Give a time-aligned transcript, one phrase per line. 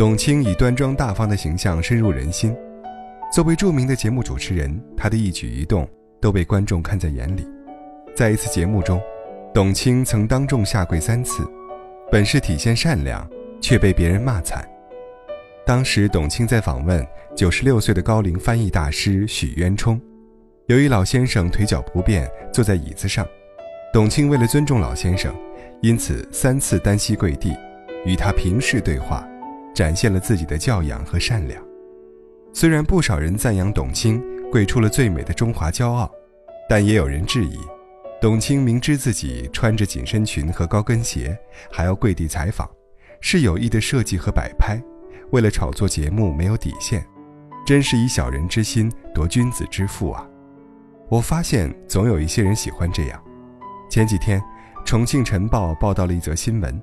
[0.00, 2.56] 董卿以端庄大方的形象深入人心。
[3.30, 5.86] 作为著名的节目主持人，她的一举一动
[6.22, 7.46] 都被观众看在眼里。
[8.16, 8.98] 在一次节目中，
[9.52, 11.46] 董卿曾当众下跪三次，
[12.10, 13.28] 本是体现善良，
[13.60, 14.66] 却被别人骂惨。
[15.66, 20.00] 当时，董卿在访问九十六岁的高龄翻译大师许渊冲，
[20.68, 23.28] 由于老先生腿脚不便，坐在椅子上，
[23.92, 25.30] 董卿为了尊重老先生，
[25.82, 27.54] 因此三次单膝跪地，
[28.06, 29.26] 与他平视对话。
[29.74, 31.62] 展现了自己的教养和善良。
[32.52, 36.10] 虽然不少人赞扬董卿跪出了最美的中华骄傲，
[36.68, 37.56] 但也有人质疑，
[38.20, 41.38] 董卿明知自己穿着紧身裙和高跟鞋，
[41.70, 42.68] 还要跪地采访，
[43.20, 44.82] 是有意的设计和摆拍，
[45.30, 47.06] 为了炒作节目没有底线，
[47.64, 50.26] 真是以小人之心夺君子之腹啊！
[51.08, 53.22] 我发现总有一些人喜欢这样。
[53.88, 54.42] 前几天，
[54.84, 56.80] 重庆晨报报道了一则新闻：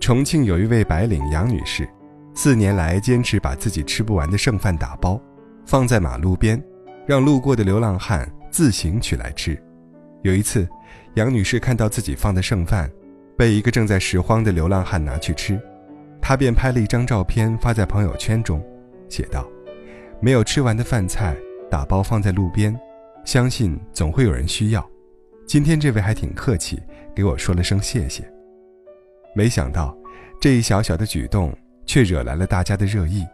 [0.00, 1.88] 重庆有一位白领杨女士。
[2.34, 5.20] 四年来，坚持把自己吃不完的剩饭打包，
[5.64, 6.60] 放在马路边，
[7.06, 9.56] 让路过的流浪汉自行取来吃。
[10.22, 10.68] 有一次，
[11.14, 12.90] 杨女士看到自己放的剩饭
[13.36, 15.60] 被一个正在拾荒的流浪汉拿去吃，
[16.20, 18.60] 她便拍了一张照片发在朋友圈中，
[19.08, 19.48] 写道
[20.20, 21.36] ：“没有吃完的饭菜
[21.70, 22.76] 打包放在路边，
[23.24, 24.84] 相信总会有人需要。
[25.46, 26.82] 今天这位还挺客气，
[27.14, 28.28] 给我说了声谢谢。
[29.36, 29.96] 没想到，
[30.40, 33.24] 这一小小的举动。”却惹来了大家的热议，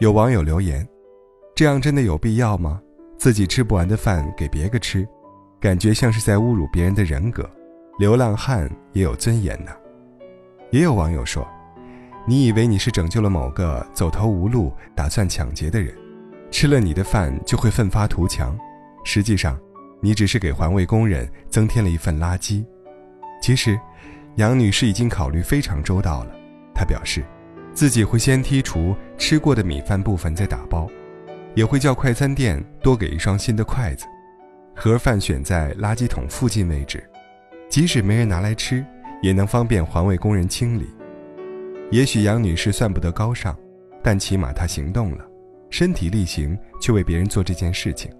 [0.00, 0.86] 有网友留言
[1.54, 2.80] ：“这样真的有必要吗？
[3.18, 5.06] 自己吃不完的饭给别个吃，
[5.60, 7.48] 感觉像是在侮辱别人的人格。
[7.98, 9.70] 流浪汉也有尊严呢。”
[10.70, 11.46] 也有网友说
[12.26, 15.94] ：“你以为你是拯救了某个走投无路、打算抢劫的人，
[16.50, 18.58] 吃了你的饭就会奋发图强，
[19.04, 19.58] 实际上，
[20.00, 22.64] 你只是给环卫工人增添了一份垃圾。”
[23.42, 23.78] 其实，
[24.36, 26.34] 杨女士已经考虑非常周到了，
[26.74, 27.22] 她表示。
[27.74, 30.88] 自己会先剔除吃过的米饭部分再打包，
[31.54, 34.06] 也会叫快餐店多给一双新的筷子，
[34.74, 37.02] 盒饭选在垃圾桶附近位置，
[37.68, 38.84] 即使没人拿来吃，
[39.22, 40.86] 也能方便环卫工人清理。
[41.90, 43.56] 也许杨女士算不得高尚，
[44.02, 45.24] 但起码她行动了，
[45.70, 48.10] 身体力行去为别人做这件事情。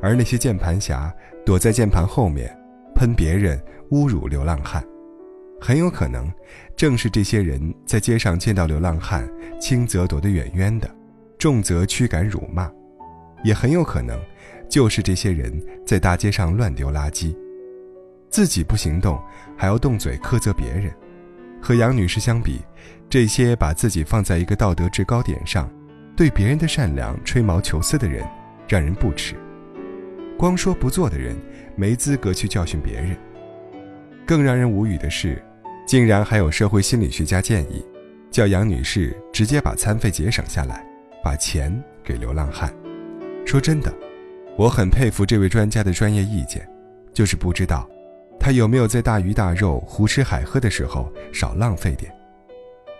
[0.00, 1.12] 而那些键盘侠
[1.46, 2.52] 躲在键盘后面，
[2.94, 4.84] 喷别人、侮辱流浪汉。
[5.64, 6.28] 很有可能，
[6.74, 9.30] 正是这些人在街上见到流浪汉，
[9.60, 10.90] 轻则躲得远远的，
[11.38, 12.68] 重则驱赶辱骂；
[13.44, 14.20] 也很有可能，
[14.68, 17.32] 就是这些人在大街上乱丢垃圾，
[18.28, 19.16] 自己不行动，
[19.56, 20.92] 还要动嘴苛责别人。
[21.62, 22.60] 和杨女士相比，
[23.08, 25.70] 这些把自己放在一个道德制高点上，
[26.16, 28.28] 对别人的善良吹毛求疵的人，
[28.66, 29.36] 让人不齿。
[30.36, 31.36] 光说不做的人，
[31.76, 33.16] 没资格去教训别人。
[34.26, 35.40] 更让人无语的是。
[35.86, 37.84] 竟然还有社会心理学家建议，
[38.30, 40.86] 叫杨女士直接把餐费节省下来，
[41.22, 42.72] 把钱给流浪汉。
[43.44, 43.92] 说真的，
[44.56, 46.66] 我很佩服这位专家的专业意见，
[47.12, 47.88] 就是不知道
[48.38, 52.12] 他有没有在大鱼大肉、胡吃海喝的时候少浪费点。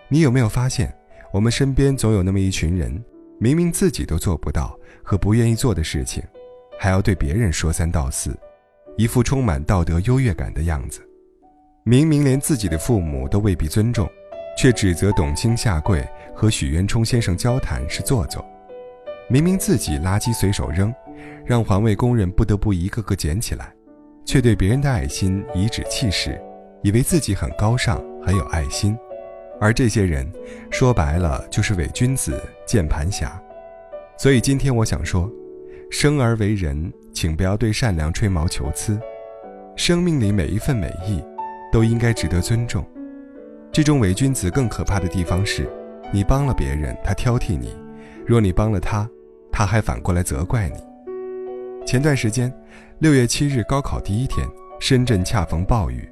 [0.09, 0.93] 你有没有发现，
[1.32, 3.03] 我们身边总有那么一群人，
[3.38, 6.22] 明明自己都做不到和不愿意做的事情，
[6.78, 8.37] 还要对别人说三道四，
[8.97, 11.00] 一副充满道德优越感的样子。
[11.84, 14.09] 明明连自己的父母都未必尊重，
[14.56, 18.41] 却指责董卿下跪和许渊冲先生交谈是做作；
[19.28, 20.94] 明明自己垃圾随手扔，
[21.44, 23.75] 让环卫工人不得不一个个捡起来，
[24.25, 26.41] 却对别人的爱心颐指气使，
[26.84, 28.97] 以为自己很高尚、很有爱心。
[29.60, 30.31] 而这些人，
[30.70, 33.43] 说白了就是伪君子、键盘侠。
[34.16, 35.28] 所以今天我想说，
[35.91, 39.00] 生而为人，请不要对善良吹毛求疵，
[39.75, 41.20] 生命里每一份美意。
[41.72, 42.86] 都应该值得尊重。
[43.72, 45.66] 这种伪君子更可怕的地方是，
[46.12, 47.70] 你帮了别人，他挑剔你；
[48.26, 49.08] 若你帮了他，
[49.50, 50.76] 他还反过来责怪你。
[51.86, 52.52] 前段时间，
[52.98, 54.46] 六月七日高考第一天，
[54.78, 56.06] 深圳恰逢暴雨，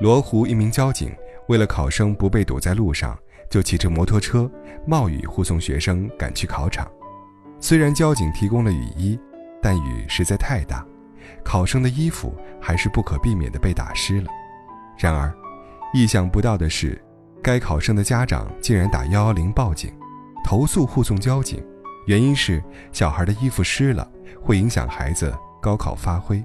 [0.00, 1.14] 罗湖一名交警
[1.48, 3.16] 为了考生不被堵在路上，
[3.48, 4.50] 就骑着摩托车
[4.84, 6.90] 冒雨护送学生赶去考场。
[7.60, 9.18] 虽然交警提供了雨衣，
[9.62, 10.84] 但雨实在太大，
[11.44, 14.28] 考生的衣服还是不可避免地被打湿了。
[14.98, 15.32] 然而，
[15.94, 17.00] 意想不到的是，
[17.40, 19.92] 该考生的家长竟然打幺幺零报警，
[20.44, 21.64] 投诉护送交警，
[22.06, 24.10] 原因是小孩的衣服湿了，
[24.42, 26.44] 会影响孩子高考发挥。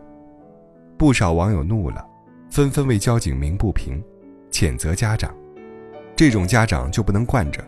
[0.98, 2.06] 不少网友怒了，
[2.52, 4.02] 纷纷为交警鸣不平，
[4.52, 5.34] 谴责家长。
[6.16, 7.60] 这种家长就不能惯着？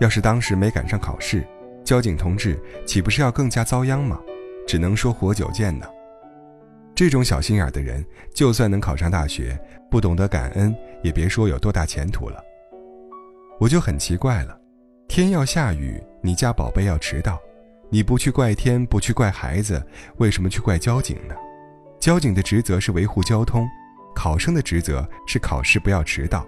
[0.00, 1.46] 要是当时没赶上考试，
[1.84, 4.18] 交警同志岂不是要更加遭殃吗？
[4.66, 5.86] 只能说活久见呢。
[7.00, 8.04] 这种小心眼的人，
[8.34, 9.58] 就算能考上大学，
[9.90, 12.44] 不懂得感恩，也别说有多大前途了。
[13.58, 14.54] 我就很奇怪了，
[15.08, 17.38] 天要下雨，你家宝贝要迟到，
[17.88, 19.82] 你不去怪天，不去怪孩子，
[20.18, 21.34] 为什么去怪交警呢？
[21.98, 23.66] 交警的职责是维护交通，
[24.14, 26.46] 考生的职责是考试不要迟到。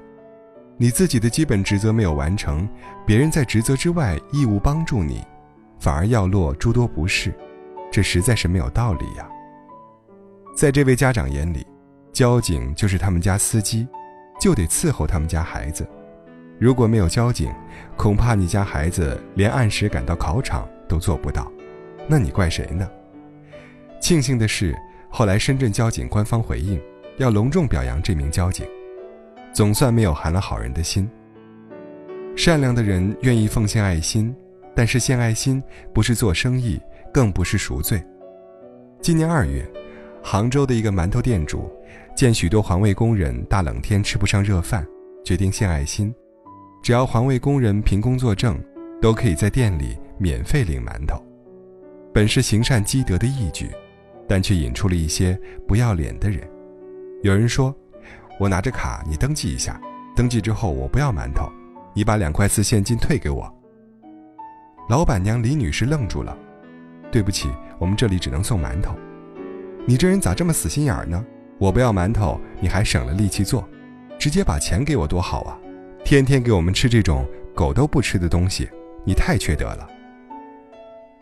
[0.76, 2.68] 你自己的基本职责没有完成，
[3.06, 5.24] 别人在职责之外义务帮助你，
[5.80, 7.32] 反而要落诸多不是，
[7.90, 9.26] 这实在是没有道理呀。
[10.54, 11.66] 在这位家长眼里，
[12.12, 13.88] 交警就是他们家司机，
[14.38, 15.86] 就得伺候他们家孩子。
[16.58, 17.50] 如果没有交警，
[17.96, 21.50] 恐怕你家孩子连按时赶到考场都做不到，
[22.06, 22.88] 那你怪谁呢？
[23.98, 24.76] 庆幸的是，
[25.08, 26.80] 后来深圳交警官方回应，
[27.16, 28.66] 要隆重表扬这名交警，
[29.54, 31.10] 总算没有寒了好人的心。
[32.36, 34.34] 善良的人愿意奉献爱心，
[34.76, 35.62] 但是献爱心
[35.94, 36.78] 不是做生意，
[37.12, 38.00] 更不是赎罪。
[39.00, 39.66] 今年二月。
[40.22, 41.68] 杭州的一个馒头店主，
[42.14, 44.86] 见许多环卫工人大冷天吃不上热饭，
[45.24, 46.14] 决定献爱心，
[46.80, 48.58] 只要环卫工人凭工作证，
[49.00, 51.20] 都可以在店里免费领馒头。
[52.14, 53.68] 本是行善积德的义举，
[54.28, 56.48] 但却引出了一些不要脸的人。
[57.22, 57.74] 有人说
[58.38, 59.80] ：“我拿着卡，你登记一下，
[60.14, 61.50] 登记之后我不要馒头，
[61.94, 63.52] 你把两块四现金退给我。”
[64.88, 66.36] 老板娘李女士愣住了
[67.10, 67.48] ：“对不起，
[67.78, 68.94] 我们这里只能送馒头。”
[69.84, 71.24] 你这人咋这么死心眼儿呢？
[71.58, 73.68] 我不要馒头，你还省了力气做，
[74.18, 75.58] 直接把钱给我多好啊！
[76.04, 78.68] 天天给我们吃这种狗都不吃的东西，
[79.04, 79.88] 你太缺德了。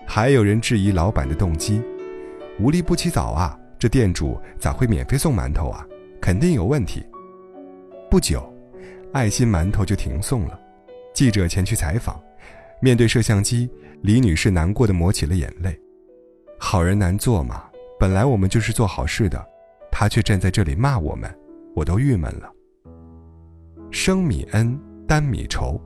[0.07, 1.83] 还有人质疑老板的动机，
[2.59, 3.59] 无利不起早啊！
[3.79, 5.87] 这店主咋会免费送馒头啊？
[6.21, 7.03] 肯定有问题。
[8.11, 8.53] 不久，
[9.13, 10.61] 爱心馒头就停送了。
[11.15, 12.21] 记者前去采访，
[12.81, 13.71] 面对摄像机，
[14.03, 15.79] 李女士难过的抹起了眼泪。
[16.59, 17.65] 好人难做嘛。
[18.01, 19.47] 本来我们就是做好事的，
[19.93, 21.31] 他却站在这里骂我们，
[21.77, 22.51] 我都郁闷了。
[23.91, 25.79] 生米恩，担米仇，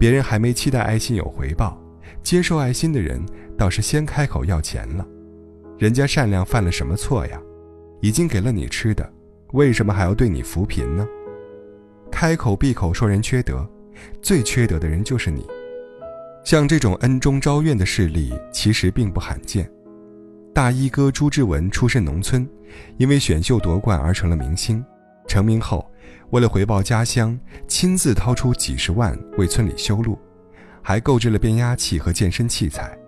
[0.00, 1.80] 别人还没期待爱心有回报，
[2.24, 3.24] 接受爱心的人
[3.56, 5.06] 倒是先开口要钱了。
[5.78, 7.40] 人家善良犯了什么错呀？
[8.00, 9.08] 已经给了你吃的，
[9.52, 11.06] 为什么还要对你扶贫呢？
[12.10, 13.64] 开口闭口说人缺德，
[14.20, 15.46] 最缺德的人就是你。
[16.44, 19.70] 像这种恩中招怨的事例，其实并不罕见。
[20.58, 22.44] 大衣哥朱之文出身农村，
[22.96, 24.84] 因为选秀夺冠而成了明星。
[25.28, 25.88] 成名后，
[26.30, 27.38] 为了回报家乡，
[27.68, 30.18] 亲自掏出几十万为村里修路，
[30.82, 32.98] 还购置了变压器和健身器材。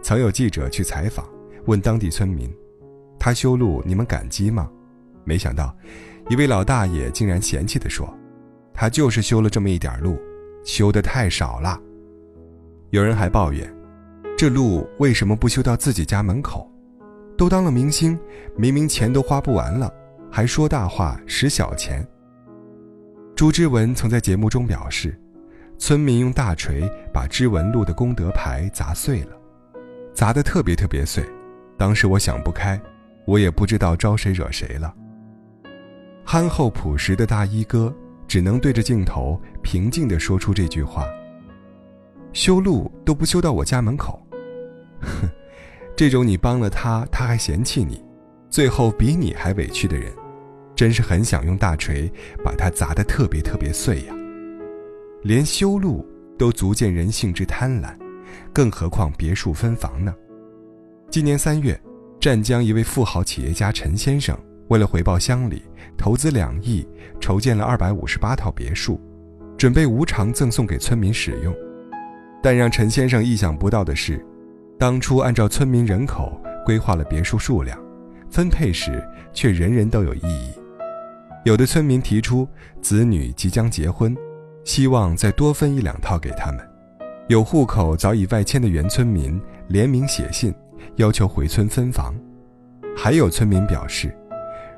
[0.00, 1.28] 曾有记者去采访，
[1.66, 2.50] 问当地村民
[3.20, 4.66] ：“他修路，你们感激吗？”
[5.24, 5.76] 没想到，
[6.30, 8.08] 一位老大爷竟然嫌弃地说
[8.72, 10.18] ：“他就是修了这么一点路，
[10.64, 11.78] 修得太少了。”
[12.88, 13.70] 有人还抱怨
[14.38, 16.66] ：“这路为什么不修到自己家门口？”
[17.38, 18.18] 都当了明星，
[18.56, 19.90] 明明钱都花不完了，
[20.28, 22.04] 还说大话使小钱。
[23.36, 25.16] 朱之文曾在节目中表示，
[25.78, 26.82] 村民用大锤
[27.14, 29.36] 把之文路的功德牌砸碎了，
[30.12, 31.24] 砸得特别特别碎。
[31.76, 32.78] 当时我想不开，
[33.24, 34.92] 我也不知道招谁惹谁了。
[36.24, 37.94] 憨厚朴实的大衣哥
[38.26, 41.06] 只能对着镜头平静地说出这句话
[42.34, 44.20] ：“修路都不修到我家门口。”
[45.00, 45.30] 哼。
[45.98, 48.00] 这种你帮了他，他还嫌弃你，
[48.48, 50.12] 最后比你还委屈的人，
[50.76, 52.08] 真是很想用大锤
[52.44, 54.14] 把他砸得特别特别碎呀！
[55.24, 56.06] 连修路
[56.38, 57.96] 都足见人性之贪婪，
[58.52, 60.14] 更何况别墅分房呢？
[61.10, 61.76] 今年三月，
[62.20, 65.64] 湛江一位富豪企业家陈先生为了回报乡里，
[65.96, 66.86] 投资两亿
[67.18, 69.00] 筹建了二百五十八套别墅，
[69.56, 71.52] 准备无偿赠送给村民使用。
[72.40, 74.24] 但让陈先生意想不到的是。
[74.78, 77.76] 当初按照村民人口规划了别墅数量，
[78.30, 80.52] 分配时却人人都有异议。
[81.44, 82.46] 有的村民提出
[82.80, 84.16] 子女即将结婚，
[84.64, 86.60] 希望再多分一两套给他们；
[87.26, 90.54] 有户口早已外迁的原村民联名写信，
[90.96, 92.14] 要求回村分房；
[92.96, 94.16] 还有村民表示，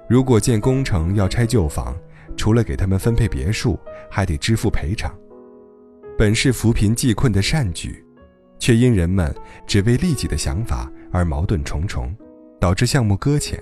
[0.09, 1.95] 如果建工程要拆旧房，
[2.39, 3.79] 除了给他们分配别墅，
[4.11, 5.15] 还得支付赔偿。
[6.17, 8.03] 本是扶贫济困的善举。
[8.61, 9.35] 却因人们
[9.67, 12.15] 只为利己的想法而矛盾重重，
[12.61, 13.59] 导致项目搁浅。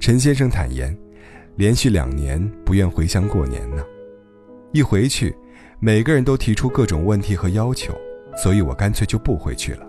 [0.00, 0.96] 陈先生坦言，
[1.54, 3.84] 连续两年不愿回乡过年呢，
[4.72, 5.36] 一回去，
[5.78, 7.94] 每个人都提出各种问题和要求，
[8.36, 9.86] 所以我干脆就不回去了。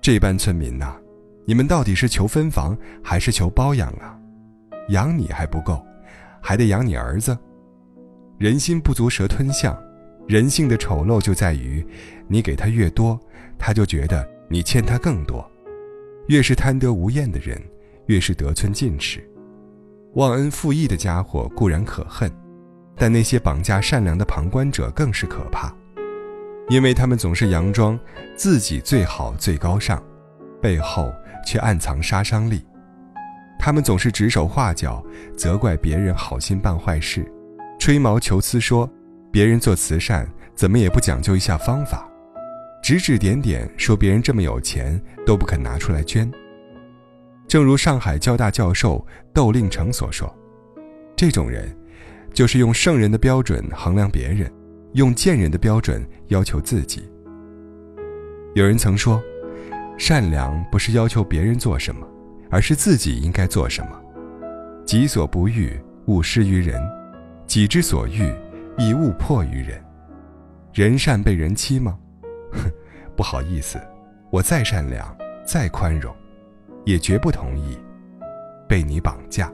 [0.00, 0.96] 这般村民呐，
[1.44, 4.18] 你们到底是求分房还是求包养啊？
[4.88, 5.80] 养你还不够，
[6.40, 7.38] 还得养你儿子？
[8.36, 9.80] 人心不足蛇吞象。
[10.26, 11.84] 人性的丑陋就在于，
[12.28, 13.18] 你给他越多，
[13.58, 15.48] 他就觉得你欠他更多。
[16.28, 17.60] 越是贪得无厌的人，
[18.06, 19.22] 越是得寸进尺。
[20.14, 22.30] 忘恩负义的家伙固然可恨，
[22.96, 25.74] 但那些绑架善良的旁观者更是可怕。
[26.68, 27.98] 因为他们总是佯装
[28.36, 30.02] 自己最好最高尚，
[30.60, 31.12] 背后
[31.44, 32.64] 却暗藏杀伤力。
[33.58, 35.04] 他们总是指手画脚，
[35.36, 37.30] 责怪别人好心办坏事，
[37.78, 38.88] 吹毛求疵说
[39.32, 42.06] 别人做慈善怎么也不讲究一下方法，
[42.82, 46.30] 指指点点说别人这么有钱都不肯拿出来捐。
[47.48, 50.30] 正如上海交大教授窦令成所说，
[51.16, 51.74] 这种人，
[52.34, 54.52] 就是用圣人的标准衡量别人，
[54.92, 57.10] 用贱人的标准要求自己。
[58.54, 59.22] 有人曾说，
[59.96, 62.06] 善良不是要求别人做什么，
[62.50, 63.98] 而是自己应该做什么。
[64.84, 65.74] 己所不欲，
[66.04, 66.78] 勿施于人；
[67.46, 68.30] 己之所欲，
[68.78, 69.82] 以物迫于人。
[70.72, 71.98] 人善被人欺吗？
[72.52, 72.70] 哼，
[73.16, 73.80] 不好意思，
[74.30, 76.14] 我再善良，再宽容。
[76.84, 77.78] 也绝不同意
[78.68, 79.52] 被你绑架。